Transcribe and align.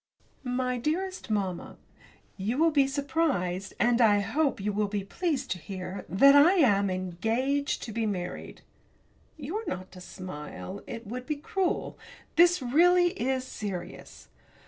MY 0.43 0.79
DEAREST 0.79 1.29
MAMMA, 1.29 1.77
You 2.35 2.57
will 2.57 2.71
be 2.71 2.87
surprised, 2.87 3.75
and 3.79 4.01
I 4.01 4.19
hope 4.21 4.59
you 4.59 4.73
will 4.73 4.87
be 4.87 5.03
pleased 5.03 5.51
to 5.51 5.59
hear 5.59 6.05
that 6.09 6.35
I 6.35 6.53
am 6.55 6.89
engaged 6.89 7.83
to 7.83 7.91
be 7.91 8.07
married! 8.07 8.61
You 9.37 9.57
are 9.57 9.65
not 9.67 9.91
to 9.91 10.01
smile 10.01 10.81
it 10.87 11.05
would 11.05 11.27
be 11.27 11.35
cruel 11.35 11.99
this, 12.35 12.63
really, 12.63 13.09
is 13.09 13.43
serious. 13.43 14.27